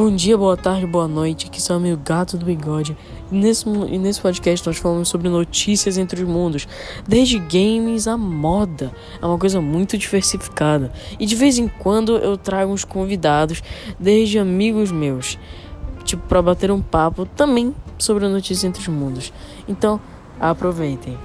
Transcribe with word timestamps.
Bom 0.00 0.14
dia, 0.14 0.38
boa 0.38 0.56
tarde, 0.56 0.86
boa 0.86 1.08
noite. 1.08 1.48
Aqui 1.48 1.60
sou 1.60 1.76
o 1.76 1.80
meu 1.80 1.96
gato 1.96 2.38
do 2.38 2.46
bigode. 2.46 2.96
E 3.32 3.34
nesse, 3.34 3.68
e 3.68 3.98
nesse 3.98 4.20
podcast 4.20 4.64
nós 4.64 4.76
falamos 4.76 5.08
sobre 5.08 5.28
notícias 5.28 5.98
entre 5.98 6.22
os 6.22 6.28
mundos, 6.28 6.68
desde 7.04 7.36
games 7.40 8.06
à 8.06 8.16
moda. 8.16 8.92
É 9.20 9.26
uma 9.26 9.36
coisa 9.36 9.60
muito 9.60 9.98
diversificada. 9.98 10.92
E 11.18 11.26
de 11.26 11.34
vez 11.34 11.58
em 11.58 11.66
quando 11.66 12.16
eu 12.16 12.36
trago 12.36 12.72
uns 12.72 12.84
convidados, 12.84 13.60
desde 13.98 14.38
amigos 14.38 14.92
meus, 14.92 15.36
tipo 16.04 16.22
para 16.28 16.40
bater 16.42 16.70
um 16.70 16.80
papo 16.80 17.26
também 17.26 17.74
sobre 17.98 18.28
notícias 18.28 18.62
entre 18.62 18.80
os 18.80 18.86
mundos. 18.86 19.32
Então, 19.66 20.00
aproveitem. 20.38 21.18